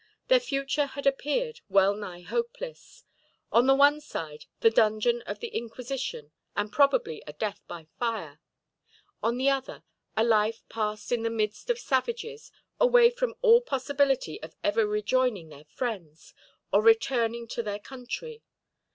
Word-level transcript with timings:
Their 0.29 0.39
future 0.39 0.87
had 0.87 1.05
appeared 1.05 1.61
well 1.69 1.93
nigh 1.93 2.21
hopeless. 2.21 3.03
On 3.51 3.67
the 3.67 3.75
one 3.75 4.01
side, 4.01 4.45
the 4.61 4.71
dungeon 4.71 5.21
of 5.27 5.41
the 5.41 5.49
Inquisition 5.49 6.31
and 6.55 6.71
probably 6.71 7.21
a 7.27 7.33
death 7.33 7.61
by 7.67 7.85
fire. 7.99 8.39
On 9.21 9.37
the 9.37 9.51
other, 9.51 9.83
a 10.17 10.23
life 10.23 10.67
passed 10.69 11.11
in 11.11 11.21
the 11.21 11.29
midst 11.29 11.69
of 11.69 11.77
savages, 11.77 12.51
away 12.79 13.11
from 13.11 13.35
all 13.43 13.61
possibility 13.61 14.41
of 14.41 14.55
ever 14.63 14.87
rejoining 14.87 15.49
their 15.49 15.65
friends, 15.65 16.33
or 16.73 16.81
returning 16.81 17.47
to 17.49 17.61
their 17.61 17.77
country. 17.77 18.41